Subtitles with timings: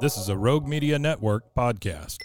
[0.00, 2.16] This is a Rogue Media Network podcast.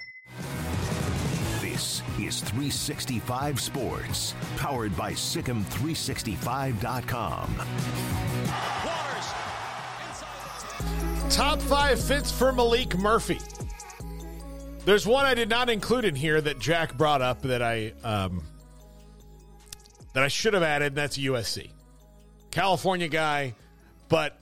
[1.60, 7.56] This is 365 Sports, powered by SicEm365.com.
[11.30, 13.42] Top five fits for Maalik Murphy.
[14.86, 18.42] There's one I did not include in here that Jack brought up that I um,
[20.14, 21.72] that I should have added, and that's USC.
[22.52, 23.54] California guy,
[24.08, 24.40] but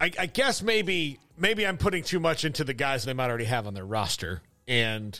[0.00, 3.44] I, I guess maybe maybe I'm putting too much into the guys they might already
[3.44, 5.18] have on their roster, and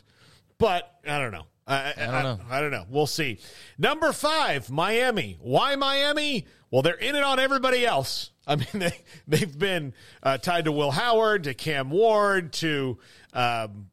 [0.59, 1.47] but I don't know.
[1.67, 2.45] I, I, don't know.
[2.49, 2.85] I, I don't know.
[2.89, 3.41] We'll see.
[3.77, 5.37] Number five, Miami.
[5.41, 6.47] Why Miami?
[6.71, 8.31] Well, they're in it on everybody else.
[8.47, 8.93] I mean, they
[9.27, 12.99] they've been uh, tied to Will Howard, to Cam Ward, to
[13.33, 13.91] um,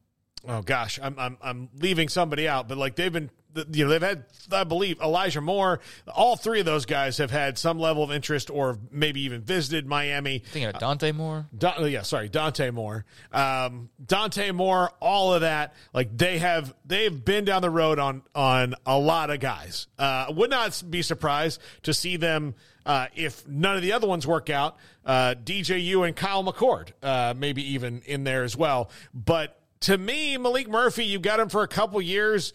[0.48, 3.32] oh gosh, I'm I'm I'm leaving somebody out, but like they've been
[3.72, 5.80] you know they've had I believe Elijah Moore.
[6.08, 9.86] All three of those guys have had some level of interest or maybe even visited
[9.86, 10.40] Miami.
[10.40, 11.48] Thinking of Dante Moore.
[11.58, 13.06] Don, yeah, sorry, Dante Moore.
[13.32, 15.74] Um, Dante Moore, all of that.
[15.94, 19.88] Like they have, they've been down the road on on a lot of guys.
[19.98, 24.28] Uh, would not be surprised to see them uh, if none of the other ones
[24.28, 24.78] work out.
[25.06, 28.90] Uh, DJU and Kyle McCord, uh, maybe even in there as well.
[29.14, 32.54] But to me, Maalik Murphy, you got him for a couple years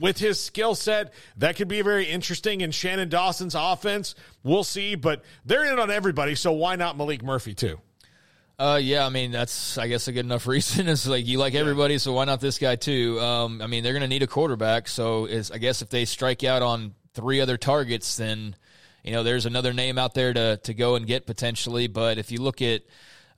[0.00, 4.14] with his skill set, that could be very interesting in Shannon Dawson's offense.
[4.42, 7.80] We'll see, but they're in on everybody, so why not Maalik Murphy too?
[8.58, 10.88] Uh, yeah, I mean that's I guess a good enough reason.
[10.88, 13.20] It's like you like everybody, so why not this guy too?
[13.20, 16.04] Um, I mean they're going to need a quarterback, so is I guess if they
[16.04, 18.56] strike out on three other targets, then
[19.04, 21.86] you know there's another name out there to to go and get potentially.
[21.86, 22.82] But if you look at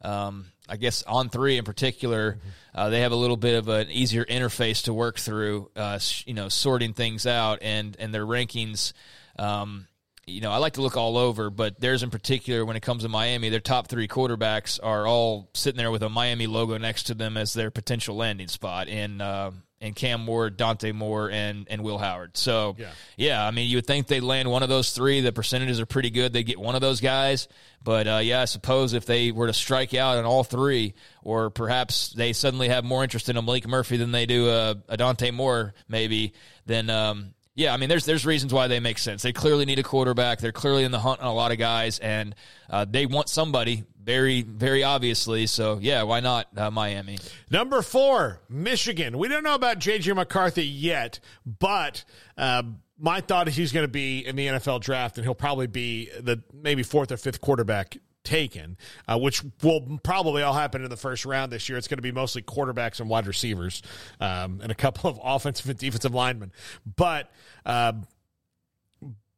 [0.02, 2.38] um, I guess On3 in particular,
[2.74, 6.34] uh, they have a little bit of an easier interface to work through, uh, you
[6.34, 8.92] know, sorting things out and and their rankings.
[9.38, 9.86] Um,
[10.26, 13.02] you know, I like to look all over, but theirs in particular, when it comes
[13.02, 17.04] to Miami, their top three quarterbacks are all sitting there with a Miami logo next
[17.04, 18.88] to them as their potential landing spot.
[18.88, 22.36] And uh, and Cam Moore, Dante Moore, and and Will Howard.
[22.36, 22.90] So yeah.
[23.16, 25.20] yeah, I mean, you would think they'd land one of those three.
[25.20, 26.32] The percentages are pretty good.
[26.32, 27.48] They get one of those guys.
[27.82, 31.50] But uh, yeah, I suppose if they were to strike out on all three, or
[31.50, 34.96] perhaps they suddenly have more interest in a Maalik Murphy than they do a, a
[34.96, 36.34] Dante Moore, maybe,
[36.66, 39.22] then um, yeah, I mean, there's there's reasons why they make sense.
[39.22, 40.38] They clearly need a quarterback.
[40.38, 42.36] They're clearly in the hunt on a lot of guys, and
[42.70, 45.48] uh, they want somebody very, very obviously.
[45.48, 47.18] So, yeah, why not uh, Miami?
[47.50, 49.18] Number four, Michigan.
[49.18, 50.12] We don't know about J.J.
[50.12, 52.04] McCarthy yet, but
[52.36, 52.62] uh,
[52.96, 56.10] my thought is he's going to be in the NFL draft, and he'll probably be
[56.20, 57.96] the maybe fourth or fifth quarterback
[58.28, 58.76] taken,
[59.08, 61.78] uh, which will probably all happen in the first round this year.
[61.78, 63.82] It's going to be mostly quarterbacks and wide receivers
[64.20, 66.52] um, and a couple of offensive and defensive linemen.
[66.96, 67.30] But,
[67.64, 67.94] uh,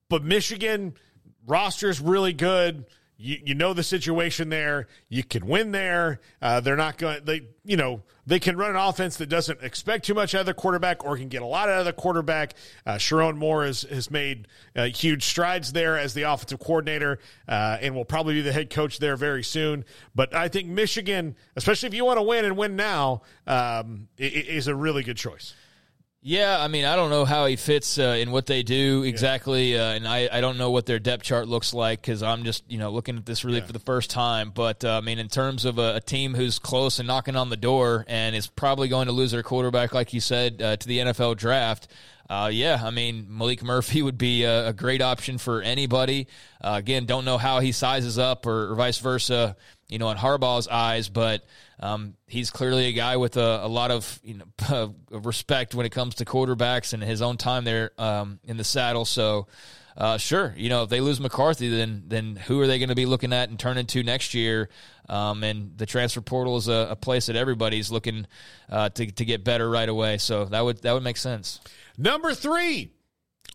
[0.09, 0.95] but Michigan
[1.47, 2.85] roster is really good
[3.21, 4.87] you, you know the situation there.
[5.09, 6.21] You can win there.
[6.41, 7.23] Uh, they're not going.
[7.25, 10.47] They you know they can run an offense that doesn't expect too much out of
[10.47, 12.55] the quarterback, or can get a lot out of the quarterback.
[12.87, 17.77] Uh, Sherrone Moore has has made uh, huge strides there as the offensive coordinator, uh,
[17.81, 19.85] and will probably be the head coach there very soon.
[20.15, 24.67] But I think Michigan, especially if you want to win and win now, um, is
[24.67, 25.55] a really good choice.
[26.23, 29.79] Yeah, I mean, I don't know how he fits uh, in what they do exactly,
[29.79, 32.63] uh, and I, I don't know what their depth chart looks like because I'm just
[32.69, 33.67] you know looking at this really yeah.
[33.67, 34.51] for the first time.
[34.51, 37.49] But uh, I mean, in terms of a, a, team who's close and knocking on
[37.49, 40.87] the door and is probably going to lose their quarterback, like you said, uh, to
[40.87, 41.89] the NFL draft.
[42.29, 46.27] Uh, yeah, I mean Maalik Murphy would be a, a great option for anybody.
[46.61, 49.57] Uh, again, don't know how he sizes up or, or vice versa
[49.91, 51.45] you know, in Harbaugh's eyes, but
[51.81, 55.91] um, he's clearly a guy with a, a lot of you know respect when it
[55.91, 59.05] comes to quarterbacks and his own time there um, in the saddle.
[59.05, 59.49] So,
[59.97, 62.95] uh, sure, you know, if they lose McCarthy, then then who are they going to
[62.95, 64.69] be looking at and turn into next year?
[65.09, 68.27] Um, and the transfer portal is a, a place that everybody's looking
[68.69, 70.19] uh, to to get better right away.
[70.19, 71.61] So that would that would make sense.
[71.99, 72.93] Number three,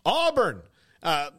[0.04, 0.62] Auburn.
[1.02, 1.30] Uh,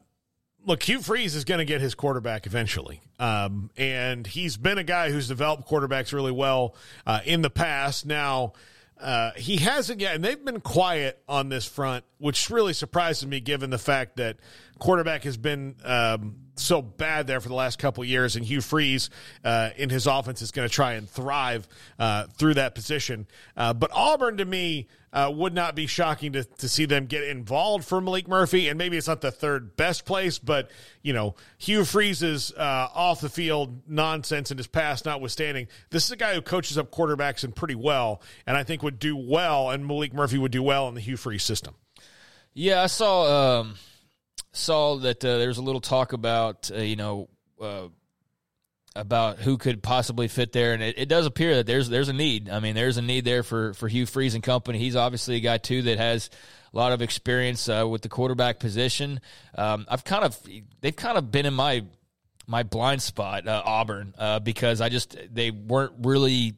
[0.65, 3.01] look, Hugh Freeze is going to get his quarterback eventually.
[3.19, 6.75] Um, and he's been a guy who's developed quarterbacks really well
[7.05, 8.05] uh, in the past.
[8.05, 8.53] Now,
[8.99, 13.39] uh, he hasn't yet, and they've been quiet on this front which really surprises me
[13.39, 14.37] given the fact that
[14.79, 19.09] quarterback has been um, so bad there for the last couple years, and Hugh Freeze
[19.43, 21.67] uh, in his offense is going to try and thrive
[21.99, 23.27] uh, through that position.
[23.55, 27.23] Uh, but Auburn, to me, uh, would not be shocking to, to see them get
[27.23, 28.67] involved for Maalik Murphy.
[28.67, 30.69] And maybe it's not the third best place, but,
[31.01, 36.11] you know, Hugh Freeze's uh, off the field nonsense in his past notwithstanding, this is
[36.11, 39.69] a guy who coaches up quarterbacks and pretty well, and I think would do well,
[39.69, 41.75] and Maalik Murphy would do well in the Hugh Freeze system.
[42.57, 43.59] Yeah, I saw.
[43.59, 43.75] Um
[44.51, 47.29] saw that uh, there's a little talk about uh, you know
[47.61, 47.87] uh,
[48.95, 52.13] about who could possibly fit there, and it, it, does appear that there's there's a
[52.13, 52.49] need.
[52.49, 54.79] I mean, there's a need there for for Hugh Freeze and company.
[54.79, 56.31] He's obviously a guy too that has
[56.73, 59.21] a lot of experience uh, with the quarterback position.
[59.55, 60.35] Um, I've kind of
[60.81, 61.85] they've kind of been in my
[62.47, 66.55] my blind spot, uh, Auburn, uh, because I just they weren't really.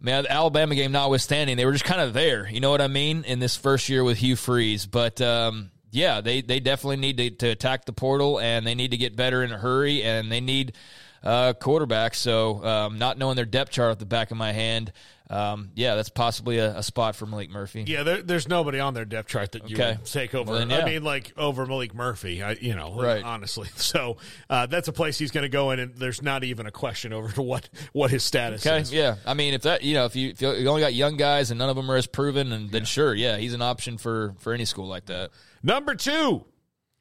[0.00, 2.48] I mean, the Alabama game notwithstanding, they were just kind of there.
[2.48, 3.24] You know what I mean?
[3.24, 7.30] In this first year with Hugh Freeze, but um, yeah, they, they definitely need to,
[7.30, 10.40] to attack the portal and they need to get better in a hurry and they
[10.40, 10.74] need
[11.22, 12.14] uh, quarterback.
[12.14, 14.92] So, um, not knowing their depth chart at the back of my hand,
[15.30, 17.84] um, yeah, that's possibly a, a, spot for Maalik Murphy.
[17.86, 19.98] Yeah, there, there's nobody on their depth chart that you okay.
[19.98, 20.52] would take over.
[20.52, 20.78] Well, then, yeah.
[20.78, 23.22] I mean, like over Maalik Murphy, I, you know, right.
[23.22, 23.68] honestly.
[23.88, 24.18] So
[24.50, 27.14] uh, that's a place he's going to go in, and there's not even a question
[27.14, 28.80] over to what what his status okay.
[28.80, 28.92] is.
[28.92, 31.50] Yeah, I mean, if that you know, if you, if you only got young guys
[31.50, 32.86] and none of them are as proven, and then yeah.
[32.86, 35.30] sure, yeah, he's an option for for any school like that.
[35.62, 36.44] Number two,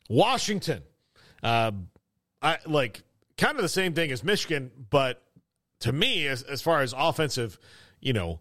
[0.09, 0.83] Washington.
[1.43, 1.71] Uh,
[2.41, 3.03] I like
[3.37, 5.21] kind of the same thing as Michigan, but
[5.81, 7.59] to me, as as far as offensive,
[7.99, 8.39] you know,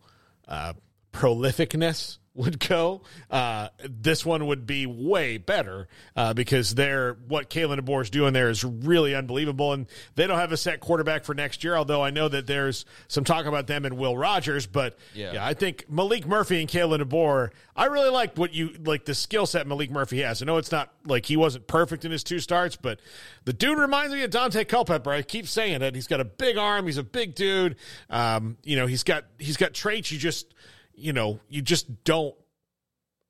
[0.49, 0.73] uh,
[1.13, 7.81] prolificness would go, uh, this one would be way better uh, because they're what Kalen
[7.81, 11.35] DeBoer is doing there is really unbelievable, and they don't have a set quarterback for
[11.35, 11.77] next year.
[11.77, 15.47] Although I know that there's some talk about them and Will Rogers, but yeah, yeah
[15.47, 17.51] I think Maalik Murphy and Kalen DeBoer.
[17.75, 20.43] I really like what you like the skill set Maalik Murphy has.
[20.43, 23.01] I know it's not like he wasn't perfect in his two starts, but
[23.45, 25.11] the dude reminds me of Daunte Culpepper.
[25.11, 25.95] I keep saying it.
[25.95, 26.87] He's got a big arm.
[26.87, 27.77] He's a big dude.
[28.11, 30.53] Um, you know, he's got he's got traits you just
[30.97, 32.35] you know, you just don't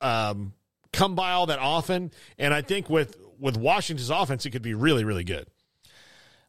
[0.01, 0.55] um,
[0.93, 2.11] come by all that often.
[2.39, 5.47] And I think with with Washington's offense, it could be really, really good.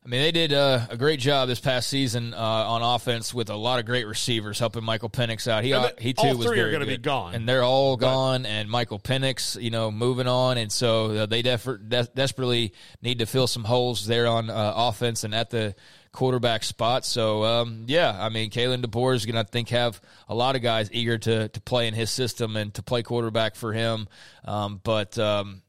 [0.07, 3.49] I mean, they did uh, a great job this past season uh, on offense with
[3.49, 5.65] a lot of great receivers helping Michael Penix out.
[5.65, 7.97] He the, he too all was three are going to be gone, and they're all
[7.97, 8.45] gone.
[8.45, 12.71] And Michael Penix, you know, moving on, and so uh, they def- de- desperately
[13.01, 15.75] need to fill some holes there on uh, offense and at the
[16.11, 17.05] quarterback spot.
[17.05, 20.55] So um, yeah, I mean, Kalen DeBoer is going to I think have a lot
[20.55, 24.07] of guys eager to to play in his system and to play quarterback for him.
[24.45, 25.61] Um, but um,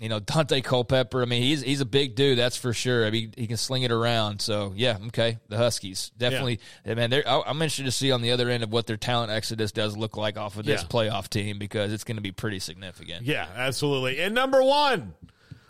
[0.00, 1.22] you know, Daunte Culpepper.
[1.22, 3.06] I mean, he's he's a big dude, that's for sure.
[3.06, 4.40] I mean, he can sling it around.
[4.40, 6.60] So yeah, okay, the Huskies definitely.
[6.84, 6.94] Yeah.
[6.94, 9.96] Man, I'm interested to see on the other end of what their talent exodus does
[9.96, 10.88] look like off of this yeah.
[10.88, 13.24] playoff team because it's going to be pretty significant.
[13.24, 14.20] Yeah, absolutely.
[14.20, 15.14] And number one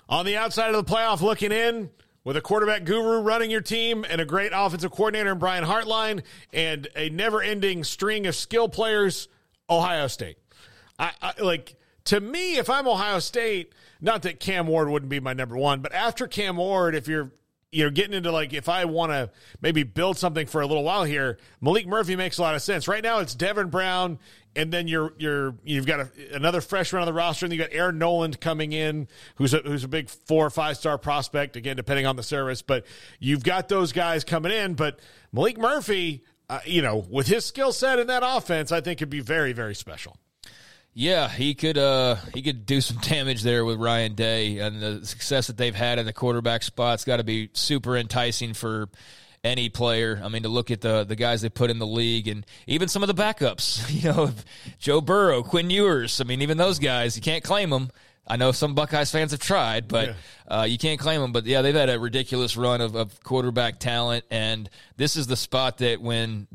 [0.08, 1.90] on the outside of the playoff, looking in
[2.24, 6.22] with a quarterback guru running your team and a great offensive coordinator in Brian Hartline
[6.52, 9.28] and a never-ending string of skill players,
[9.68, 10.38] Ohio State.
[10.98, 15.20] I, I like to me, if I'm Ohio State, not that Cam Ward wouldn't be
[15.20, 17.30] my number one, but after Cam Ward, if you're
[17.74, 19.30] you're getting into like if I want to
[19.60, 22.86] maybe build something for a little while here, Maalik Murphy makes a lot of sense.
[22.86, 24.18] Right now, it's Devin Brown,
[24.54, 27.70] and then you're you're you've got a, another freshman on the roster, and you got
[27.72, 31.76] Aaron Noland coming in, who's a, who's a big four or five star prospect again,
[31.76, 32.62] depending on the service.
[32.62, 32.86] But
[33.18, 35.00] you've got those guys coming in, but
[35.34, 39.10] Maalik Murphy, uh, you know, with his skill set in that offense, I think could
[39.10, 40.16] be very very special.
[40.94, 45.06] Yeah, he could uh he could do some damage there with Ryan Day and the
[45.06, 48.88] success that they've had in the quarterback spot's got to be super enticing for
[49.42, 50.20] any player.
[50.24, 52.88] I mean, to look at the the guys they put in the league and even
[52.88, 54.30] some of the backups, you know,
[54.78, 56.20] Joe Burrow, Quinn Ewers.
[56.20, 57.90] I mean, even those guys, you can't claim them.
[58.26, 60.60] I know some Buckeyes fans have tried, but yeah.
[60.60, 61.32] uh, you can't claim them.
[61.32, 65.36] But yeah, they've had a ridiculous run of, of quarterback talent, and this is the
[65.36, 66.46] spot that when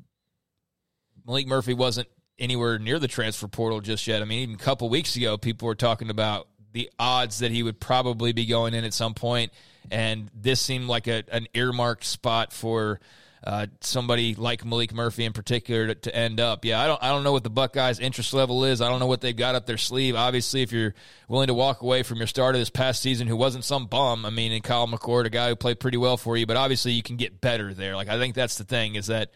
[1.28, 2.08] Maalik Murphy wasn't
[2.40, 4.22] anywhere near the transfer portal just yet.
[4.22, 7.64] I mean, even a couple weeks ago, people were talking about the odds that he
[7.64, 9.52] would probably be going in at some point,
[9.92, 13.00] and this seemed like a, an earmarked spot for
[13.44, 16.66] uh, somebody like Maalik Murphy in particular to, to, end up.
[16.66, 18.82] Yeah, I don't I don't know what the Buckeyes' interest level is.
[18.82, 20.16] I don't know what they've got up their sleeve.
[20.16, 20.94] Obviously, if you're
[21.30, 24.30] willing to walk away from your starter this past season, who wasn't some bum, I
[24.30, 27.04] mean, in Kyle McCord, a guy who played pretty well for you, but obviously you
[27.04, 27.96] can get better there.
[27.96, 29.32] Like I think that's the thing is that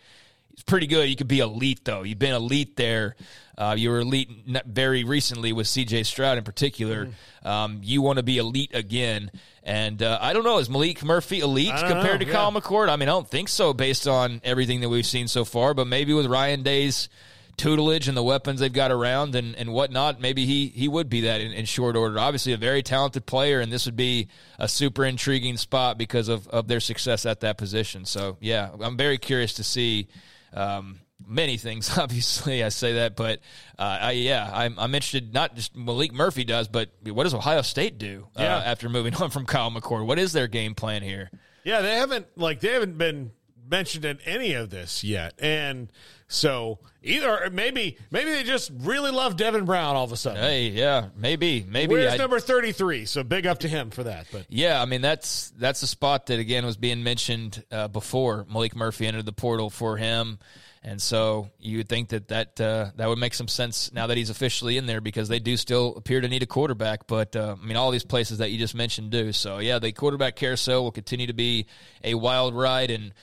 [0.54, 1.10] it's pretty good.
[1.10, 2.04] You could be elite though.
[2.04, 3.16] You've been elite there.
[3.58, 4.30] Uh, you were elite
[4.66, 6.04] very recently with C.J.
[6.04, 7.06] Stroud in particular.
[7.06, 7.48] Mm-hmm.
[7.48, 9.32] Um, you want to be elite again,
[9.62, 10.58] and uh, I don't know.
[10.58, 12.32] Is Maalik Murphy elite compared know, to yeah.
[12.32, 12.90] Kyle McCord?
[12.90, 15.74] I mean, I don't think so based on everything that we've seen so far.
[15.74, 17.10] But maybe with Ryan Day's
[17.58, 21.22] tutelage and the weapons they've got around and, and whatnot, maybe he, he would be
[21.22, 22.18] that in, in short order.
[22.18, 26.48] Obviously, a very talented player, and this would be a super intriguing spot because of,
[26.48, 28.06] of their success at that position.
[28.06, 30.08] So, yeah, I'm very curious to see.
[30.54, 31.98] Um, many things.
[31.98, 33.40] Obviously, I say that, but
[33.78, 35.34] uh, I, yeah, I'm, I'm, interested.
[35.34, 38.58] Not just Maalik Murphy does, but what does Ohio State do uh, yeah.
[38.58, 40.06] after moving on from Kyle McCord?
[40.06, 41.32] What is their game plan here?
[41.64, 43.32] Yeah, they haven't like they haven't been
[43.70, 45.92] mentioned in any of this yet, and
[46.28, 50.42] so either maybe maybe they just really love Devin Brown all of a sudden.
[50.42, 51.94] Hey, yeah, maybe maybe.
[51.94, 53.06] Where's I, number thirty three?
[53.06, 54.28] So big up to him for that.
[54.32, 58.46] But yeah, I mean that's that's a spot that again was being mentioned uh, before
[58.46, 60.40] Maalik Murphy entered the portal for him.
[60.86, 64.18] And so you would think that that uh, that would make some sense now that
[64.18, 67.08] he's officially in there because they do still appear to need a quarterback.
[67.08, 69.32] But uh, I mean, all these places that you just mentioned do.
[69.32, 71.68] So yeah, the quarterback carousel will continue to be
[72.04, 73.14] a wild ride, and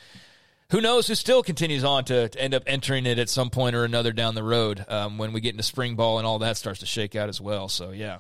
[0.71, 3.77] who knows who still continues on to, to end up entering it at some point
[3.77, 6.57] or another down the road um, when we get into spring ball and all that
[6.57, 7.69] starts to shake out as well.
[7.69, 8.19] So yeah.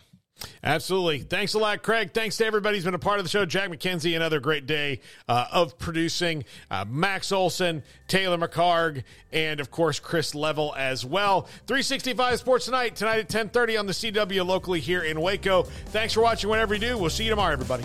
[0.64, 1.19] Absolutely.
[1.19, 2.12] Thanks a lot, Craig.
[2.12, 3.45] Thanks to everybody who's been a part of the show.
[3.45, 6.45] Jack McKenzie, another great day uh, of producing.
[6.71, 11.42] Uh, Max Olson, Taylor McCarg, and of course Chris Level as well.
[11.66, 15.62] 365 Sports Tonight, tonight at 1030 on the CW locally here in Waco.
[15.88, 16.99] Thanks for watching whatever you do.
[16.99, 17.85] We'll see you tomorrow, everybody.